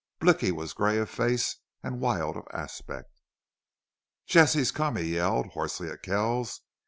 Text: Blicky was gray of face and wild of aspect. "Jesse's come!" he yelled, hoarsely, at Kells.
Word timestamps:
Blicky 0.19 0.51
was 0.51 0.73
gray 0.73 0.97
of 0.97 1.11
face 1.11 1.57
and 1.83 1.99
wild 2.01 2.35
of 2.35 2.47
aspect. 2.51 3.21
"Jesse's 4.25 4.71
come!" 4.71 4.95
he 4.95 5.13
yelled, 5.13 5.51
hoarsely, 5.53 5.89
at 5.91 6.01
Kells. 6.01 6.61